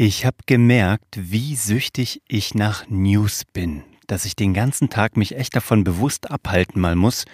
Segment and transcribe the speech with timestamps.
[0.00, 5.34] Ich habe gemerkt, wie süchtig ich nach News bin, dass ich den ganzen Tag mich
[5.34, 7.24] echt davon bewusst abhalten mal muss,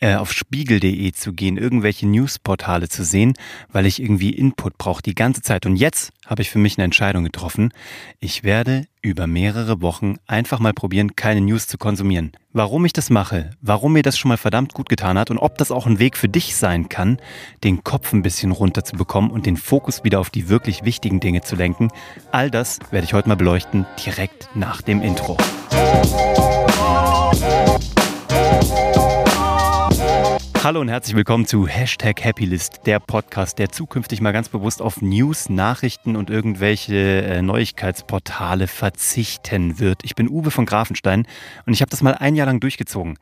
[0.00, 3.34] äh, auf spiegel.de zu gehen, irgendwelche Newsportale zu sehen,
[3.70, 5.66] weil ich irgendwie Input brauche die ganze Zeit.
[5.66, 7.72] Und jetzt habe ich für mich eine Entscheidung getroffen.
[8.20, 12.32] Ich werde über mehrere Wochen einfach mal probieren, keine News zu konsumieren.
[12.52, 15.58] Warum ich das mache, warum mir das schon mal verdammt gut getan hat und ob
[15.58, 17.18] das auch ein Weg für dich sein kann,
[17.62, 21.20] den Kopf ein bisschen runter zu bekommen und den Fokus wieder auf die wirklich wichtigen
[21.20, 21.90] Dinge zu lenken,
[22.32, 25.36] all das werde ich heute mal beleuchten, direkt nach dem Intro.
[30.66, 35.00] Hallo und herzlich willkommen zu Hashtag Happylist, der Podcast, der zukünftig mal ganz bewusst auf
[35.00, 40.00] News, Nachrichten und irgendwelche äh, Neuigkeitsportale verzichten wird.
[40.02, 41.28] Ich bin Uwe von Grafenstein
[41.66, 43.16] und ich habe das mal ein Jahr lang durchgezogen.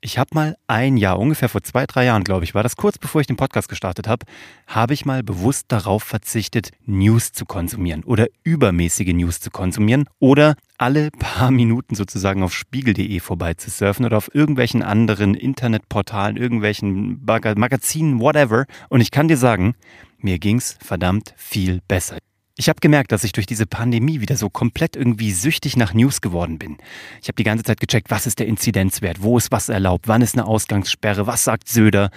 [0.00, 2.98] Ich habe mal ein Jahr, ungefähr vor zwei, drei Jahren, glaube ich, war das kurz
[2.98, 4.26] bevor ich den Podcast gestartet habe,
[4.66, 10.56] habe ich mal bewusst darauf verzichtet, News zu konsumieren oder übermäßige News zu konsumieren oder
[10.78, 18.64] alle paar Minuten sozusagen auf spiegel.de vorbeizusurfen oder auf irgendwelchen anderen Internetportalen, irgendwelchen Magazinen, whatever.
[18.88, 19.74] Und ich kann dir sagen,
[20.18, 22.18] mir ging's verdammt viel besser.
[22.60, 26.20] Ich habe gemerkt, dass ich durch diese Pandemie wieder so komplett irgendwie süchtig nach News
[26.20, 26.78] geworden bin.
[27.22, 30.22] Ich habe die ganze Zeit gecheckt, was ist der Inzidenzwert, wo ist was erlaubt, wann
[30.22, 32.10] ist eine Ausgangssperre, was sagt Söder,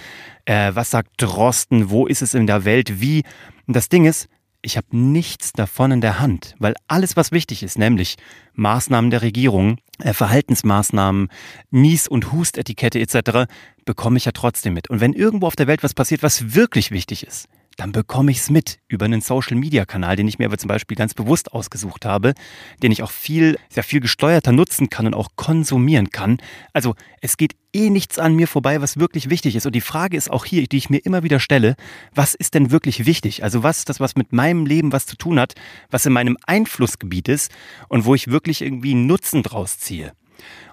[0.45, 3.21] äh, was sagt Drosten, wo ist es in der Welt, wie.
[3.67, 4.27] Und das Ding ist,
[4.61, 8.17] ich habe nichts davon in der Hand, weil alles, was wichtig ist, nämlich
[8.53, 11.29] Maßnahmen der Regierung, äh, Verhaltensmaßnahmen,
[11.71, 13.51] Nies- und Hustetikette etc.,
[13.85, 14.89] bekomme ich ja trotzdem mit.
[14.89, 17.47] Und wenn irgendwo auf der Welt was passiert, was wirklich wichtig ist,
[17.81, 21.15] dann bekomme ich es mit über einen Social-Media-Kanal, den ich mir aber zum Beispiel ganz
[21.15, 22.35] bewusst ausgesucht habe,
[22.83, 26.37] den ich auch viel, sehr viel gesteuerter nutzen kann und auch konsumieren kann.
[26.73, 29.65] Also es geht eh nichts an mir vorbei, was wirklich wichtig ist.
[29.65, 31.75] Und die Frage ist auch hier, die ich mir immer wieder stelle,
[32.13, 33.43] was ist denn wirklich wichtig?
[33.43, 35.55] Also was ist das, was mit meinem Leben was zu tun hat,
[35.89, 37.51] was in meinem Einflussgebiet ist
[37.87, 40.13] und wo ich wirklich irgendwie Nutzen draus ziehe?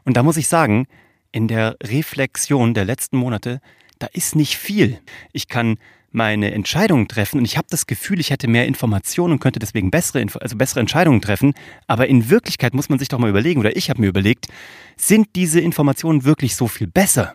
[0.05, 0.87] Und da muss ich sagen,
[1.33, 3.63] in der Reflexion der letzten Monate,
[3.99, 5.01] da ist nicht viel.
[5.33, 5.79] Ich kann
[6.11, 9.91] meine Entscheidungen treffen und ich habe das Gefühl, ich hätte mehr Informationen und könnte deswegen
[9.91, 11.55] bessere, also bessere Entscheidungen treffen.
[11.87, 14.47] Aber in Wirklichkeit muss man sich doch mal überlegen, oder ich habe mir überlegt,
[14.97, 17.35] sind diese Informationen wirklich so viel besser?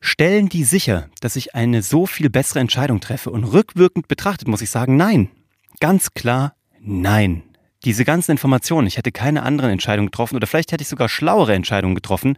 [0.00, 3.30] Stellen die sicher, dass ich eine so viel bessere Entscheidung treffe?
[3.30, 5.30] Und rückwirkend betrachtet muss ich sagen, nein.
[5.80, 7.42] Ganz klar, nein.
[7.84, 11.54] Diese ganzen Informationen, ich hätte keine anderen Entscheidungen getroffen oder vielleicht hätte ich sogar schlauere
[11.54, 12.36] Entscheidungen getroffen,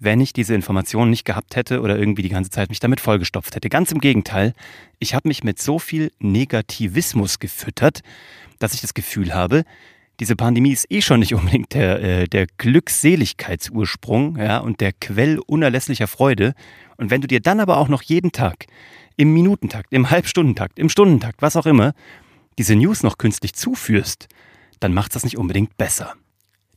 [0.00, 3.54] wenn ich diese Informationen nicht gehabt hätte oder irgendwie die ganze Zeit mich damit vollgestopft
[3.56, 3.68] hätte.
[3.68, 4.54] Ganz im Gegenteil,
[4.98, 8.00] ich habe mich mit so viel Negativismus gefüttert,
[8.58, 9.64] dass ich das Gefühl habe,
[10.20, 15.38] diese Pandemie ist eh schon nicht unbedingt der, äh, der Glückseligkeitsursprung ja, und der Quell
[15.38, 16.54] unerlässlicher Freude.
[16.96, 18.66] Und wenn du dir dann aber auch noch jeden Tag,
[19.16, 21.92] im Minutentakt, im Halbstundentakt, im Stundentakt, was auch immer,
[22.56, 24.28] diese News noch künstlich zuführst,
[24.80, 26.14] dann macht das nicht unbedingt besser.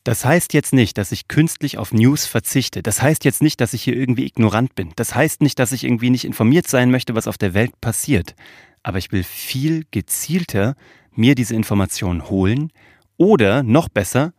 [0.03, 2.81] Das heißt jetzt nicht, dass ich künstlich auf News verzichte.
[2.81, 4.91] Das heißt jetzt nicht, dass ich hier irgendwie ignorant bin.
[4.95, 8.35] Das heißt nicht, dass ich irgendwie nicht informiert sein möchte, was auf der Welt passiert.
[8.81, 10.75] Aber ich will viel gezielter
[11.13, 12.71] mir diese Informationen holen
[13.17, 14.33] oder noch besser,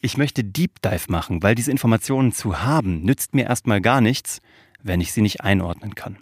[0.00, 4.40] ich möchte Deep Dive machen, weil diese Informationen zu haben nützt mir erstmal gar nichts,
[4.80, 6.18] wenn ich sie nicht einordnen kann.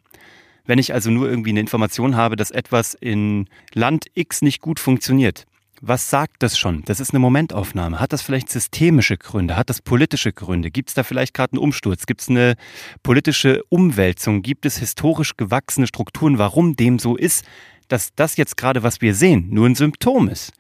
[0.65, 4.81] Wenn ich also nur irgendwie eine Information habe, dass etwas in Land X nicht gut
[4.81, 5.47] funktioniert,
[5.81, 6.83] was sagt das schon?
[6.85, 8.01] Das ist eine Momentaufnahme.
[8.01, 9.57] Hat das vielleicht systemische Gründe?
[9.57, 10.71] Hat das politische Gründe?
[10.71, 12.07] Gibt es da vielleicht gerade einen Umsturz?
[12.07, 12.57] Gibt es eine
[13.03, 14.43] politische Umwälzung?
[14.43, 17.45] Gibt es historisch gewachsene Strukturen, warum dem so ist,
[17.89, 20.53] dass das jetzt gerade, was wir sehen, nur ein Symptom ist?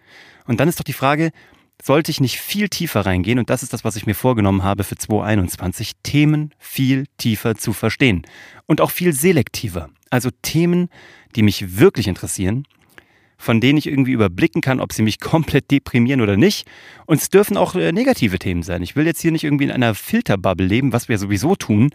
[0.46, 1.32] Und dann ist doch die Frage,
[1.82, 3.38] sollte ich nicht viel tiefer reingehen?
[3.38, 7.72] Und das ist das, was ich mir vorgenommen habe für 2021, Themen viel tiefer zu
[7.72, 8.22] verstehen.
[8.66, 9.90] Und auch viel selektiver.
[10.10, 10.88] Also Themen,
[11.34, 12.66] die mich wirklich interessieren,
[13.38, 16.66] von denen ich irgendwie überblicken kann, ob sie mich komplett deprimieren oder nicht.
[17.06, 18.82] Und es dürfen auch äh, negative Themen sein.
[18.82, 21.90] Ich will jetzt hier nicht irgendwie in einer Filterbubble leben, was wir sowieso tun.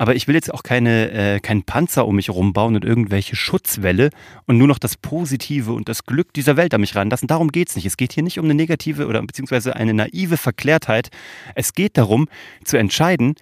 [0.00, 3.34] Aber ich will jetzt auch keine, äh, keinen Panzer um mich herum bauen und irgendwelche
[3.34, 4.10] Schutzwelle
[4.46, 7.26] und nur noch das Positive und das Glück dieser Welt an mich ranlassen.
[7.26, 7.84] Darum geht's nicht.
[7.84, 11.10] Es geht hier nicht um eine negative oder beziehungsweise eine naive Verklärtheit.
[11.56, 12.28] Es geht darum,
[12.64, 13.34] zu entscheiden,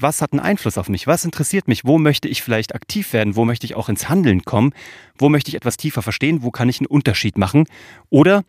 [0.00, 1.06] was hat einen Einfluss auf mich?
[1.06, 1.84] Was interessiert mich?
[1.84, 3.36] Wo möchte ich vielleicht aktiv werden?
[3.36, 4.72] Wo möchte ich auch ins Handeln kommen?
[5.18, 6.42] Wo möchte ich etwas tiefer verstehen?
[6.42, 7.66] Wo kann ich einen Unterschied machen?
[8.08, 8.44] Oder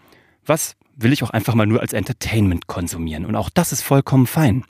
[0.45, 3.25] was will ich auch einfach mal nur als Entertainment konsumieren?
[3.25, 4.63] Und auch das ist vollkommen fein.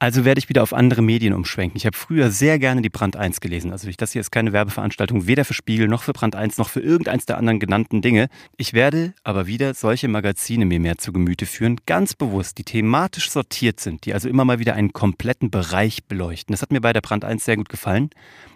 [0.00, 1.76] Also werde ich wieder auf andere Medien umschwenken.
[1.76, 3.70] Ich habe früher sehr gerne die Brand 1 gelesen.
[3.70, 6.80] Also das hier ist keine Werbeveranstaltung, weder für Spiegel noch für Brand 1 noch für
[6.80, 8.28] irgendeins der anderen genannten Dinge.
[8.56, 13.30] Ich werde aber wieder solche Magazine mir mehr zu Gemüte führen, ganz bewusst, die thematisch
[13.30, 16.52] sortiert sind, die also immer mal wieder einen kompletten Bereich beleuchten.
[16.52, 18.10] Das hat mir bei der Brand 1 sehr gut gefallen.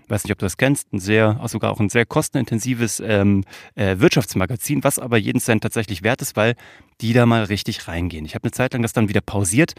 [0.04, 3.44] Ich weiß nicht, ob du das kennst, ein sehr, sogar auch ein sehr kostenintensives ähm,
[3.74, 6.56] äh, Wirtschaftsmagazin, was aber jeden Cent tatsächlich wert ist, weil
[7.00, 8.24] die da mal richtig reingehen.
[8.24, 9.74] Ich habe eine Zeit lang das dann wieder pausiert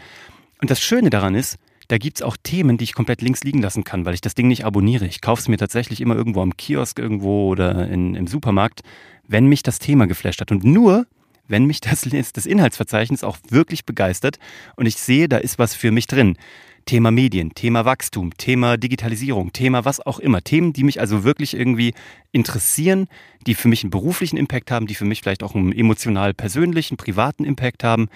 [0.60, 1.58] und das Schöne daran ist,
[1.88, 4.36] da gibt es auch Themen, die ich komplett links liegen lassen kann, weil ich das
[4.36, 5.06] Ding nicht abonniere.
[5.06, 8.82] Ich kaufe es mir tatsächlich immer irgendwo am Kiosk irgendwo oder in, im Supermarkt,
[9.26, 10.52] wenn mich das Thema geflasht hat.
[10.52, 11.06] Und nur,
[11.48, 12.02] wenn mich das,
[12.32, 14.38] das Inhaltsverzeichnis auch wirklich begeistert
[14.76, 16.36] und ich sehe, da ist was für mich drin.
[16.86, 20.42] Thema Medien, Thema Wachstum, Thema Digitalisierung, Thema was auch immer.
[20.42, 21.92] Themen, die mich also wirklich irgendwie
[22.32, 23.08] interessieren,
[23.46, 26.96] die für mich einen beruflichen Impact haben, die für mich vielleicht auch einen emotional persönlichen,
[26.96, 28.08] privaten Impact haben.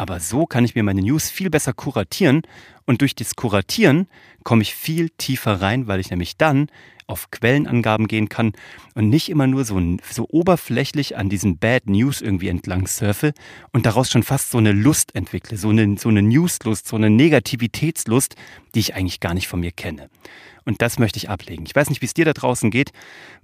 [0.00, 2.40] Aber so kann ich mir meine News viel besser kuratieren.
[2.86, 4.06] Und durch das Kuratieren
[4.44, 6.68] komme ich viel tiefer rein, weil ich nämlich dann
[7.06, 8.52] auf Quellenangaben gehen kann
[8.94, 9.78] und nicht immer nur so,
[10.10, 13.34] so oberflächlich an diesen Bad News irgendwie entlang surfe
[13.72, 17.10] und daraus schon fast so eine Lust entwickle, so eine, so eine Newslust, so eine
[17.10, 18.36] Negativitätslust,
[18.74, 20.08] die ich eigentlich gar nicht von mir kenne.
[20.64, 21.64] Und das möchte ich ablegen.
[21.66, 22.92] Ich weiß nicht, wie es dir da draußen geht,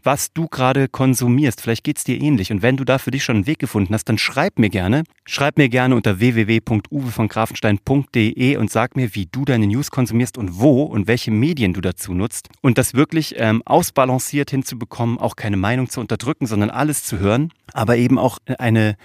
[0.02, 1.60] was du gerade konsumierst.
[1.60, 2.50] Vielleicht geht es dir ähnlich.
[2.52, 5.04] Und wenn du da für dich schon einen Weg gefunden hast, dann schreib mir gerne.
[5.24, 10.84] Schreib mir gerne unter www.uwevongrafenstein.de und sag mir, wie du deine News konsumierst und wo
[10.84, 12.48] und welche Medien du dazu nutzt.
[12.60, 17.52] Und das wirklich ähm, ausbalanciert hinzubekommen, auch keine Meinung zu unterdrücken, sondern alles zu hören,
[17.72, 18.96] aber eben auch eine,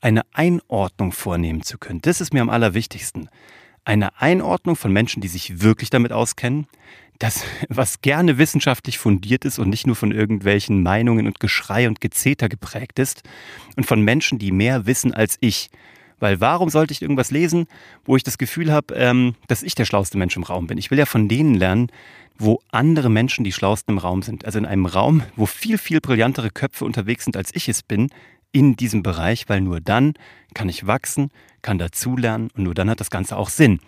[0.00, 2.00] eine Einordnung vornehmen zu können.
[2.02, 3.28] Das ist mir am allerwichtigsten.
[3.90, 6.68] Eine Einordnung von Menschen, die sich wirklich damit auskennen,
[7.18, 12.00] das, was gerne wissenschaftlich fundiert ist und nicht nur von irgendwelchen Meinungen und Geschrei und
[12.00, 13.24] Gezeter geprägt ist
[13.74, 15.70] und von Menschen, die mehr wissen als ich.
[16.20, 17.66] Weil warum sollte ich irgendwas lesen,
[18.04, 20.78] wo ich das Gefühl habe, ähm, dass ich der schlauste Mensch im Raum bin?
[20.78, 21.90] Ich will ja von denen lernen,
[22.38, 24.44] wo andere Menschen die schlauesten im Raum sind.
[24.44, 28.10] Also in einem Raum, wo viel, viel brillantere Köpfe unterwegs sind, als ich es bin,
[28.52, 30.14] in diesem Bereich, weil nur dann
[30.54, 31.30] kann ich wachsen,
[31.62, 33.80] kann dazulernen und nur dann hat das Ganze auch Sinn.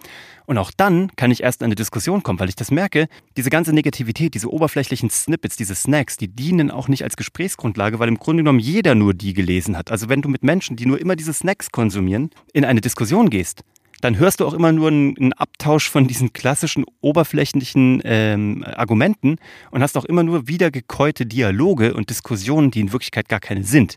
[0.46, 3.50] Und auch dann kann ich erst in eine Diskussion kommen, weil ich das merke, diese
[3.50, 8.18] ganze Negativität, diese oberflächlichen Snippets, diese Snacks, die dienen auch nicht als Gesprächsgrundlage, weil im
[8.18, 9.90] Grunde genommen jeder nur die gelesen hat.
[9.90, 13.62] Also wenn du mit Menschen, die nur immer diese Snacks konsumieren, in eine Diskussion gehst,
[14.02, 19.36] dann hörst du auch immer nur einen, Abtausch von diesen klassischen oberflächlichen ähm, Argumenten
[19.70, 23.96] und hast auch immer nur wiedergekäute Dialoge und Diskussionen, die in Wirklichkeit gar keine sind.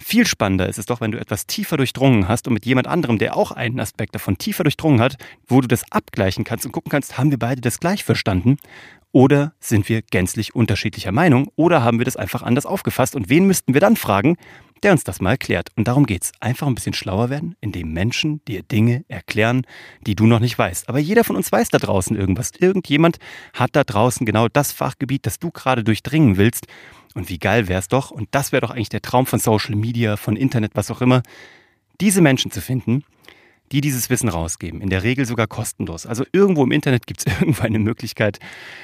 [0.00, 3.18] Viel spannender ist es doch, wenn du etwas tiefer durchdrungen hast und mit jemand anderem,
[3.18, 5.16] der auch einen Aspekt davon tiefer durchdrungen hat,
[5.46, 8.56] wo du das abgleichen kannst und gucken kannst, haben wir beide das gleich verstanden
[9.12, 13.46] oder sind wir gänzlich unterschiedlicher Meinung oder haben wir das einfach anders aufgefasst und wen
[13.46, 14.36] müssten wir dann fragen,
[14.82, 15.68] der uns das mal erklärt.
[15.76, 16.32] Und darum geht's.
[16.40, 19.64] Einfach ein bisschen schlauer werden, indem Menschen dir Dinge erklären,
[20.06, 20.88] die du noch nicht weißt.
[20.88, 22.50] Aber jeder von uns weiß da draußen irgendwas.
[22.58, 23.18] Irgendjemand
[23.54, 26.66] hat da draußen genau das Fachgebiet, das du gerade durchdringen willst.
[27.14, 29.76] Und wie geil wäre es doch, und das wäre doch eigentlich der Traum von Social
[29.76, 31.22] Media, von Internet, was auch immer,
[32.00, 33.04] diese Menschen zu finden,
[33.72, 34.80] die dieses Wissen rausgeben.
[34.80, 36.06] In der Regel sogar kostenlos.
[36.06, 38.38] Also irgendwo im Internet gibt es irgendwo eine Möglichkeit,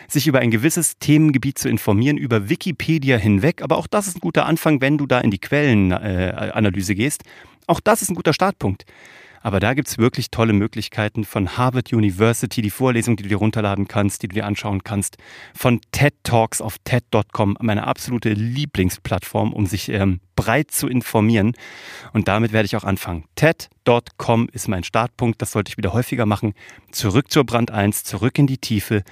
[0.08, 3.62] sich über ein gewisses Themengebiet zu informieren, über Wikipedia hinweg.
[3.62, 7.22] Aber auch das ist ein guter Anfang, wenn du da in die Quellenanalyse gehst.
[7.66, 8.86] Auch das ist ein guter Startpunkt.
[9.42, 13.38] Aber da gibt es wirklich tolle Möglichkeiten von Harvard University, die Vorlesung, die du dir
[13.38, 15.16] runterladen kannst, die du dir anschauen kannst,
[15.54, 21.54] von TED Talks auf TED.com, meine absolute Lieblingsplattform, um sich ähm, breit zu informieren.
[22.12, 23.24] Und damit werde ich auch anfangen.
[23.36, 26.54] TED.com ist mein Startpunkt, das sollte ich wieder häufiger machen.
[26.92, 29.02] Zurück zur Brand 1, zurück in die Tiefe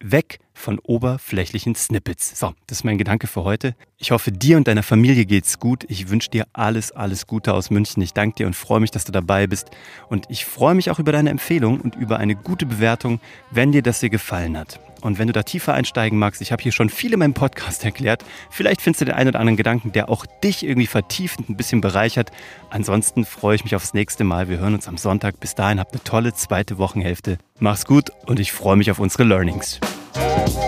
[0.00, 2.38] weg von oberflächlichen Snippets.
[2.38, 3.74] So, das ist mein Gedanke für heute.
[3.98, 5.84] Ich hoffe, dir und deiner Familie geht's gut.
[5.88, 8.02] Ich wünsche dir alles, alles Gute aus München.
[8.02, 9.70] Ich danke dir und freue mich, dass du dabei bist.
[10.08, 13.20] Und ich freue mich auch über deine Empfehlung und über eine gute Bewertung,
[13.50, 14.80] wenn dir das hier gefallen hat.
[15.04, 17.84] Und wenn du da tiefer einsteigen magst, ich habe hier schon viel in meinem Podcast
[17.84, 18.24] erklärt.
[18.50, 21.82] Vielleicht findest du den einen oder anderen Gedanken, der auch dich irgendwie vertiefend ein bisschen
[21.82, 22.30] bereichert.
[22.70, 24.48] Ansonsten freue ich mich aufs nächste Mal.
[24.48, 25.40] Wir hören uns am Sonntag.
[25.40, 27.36] Bis dahin habt eine tolle zweite Wochenhälfte.
[27.58, 29.78] Mach's gut und ich freue mich auf unsere Learnings.
[30.16, 30.63] Oh.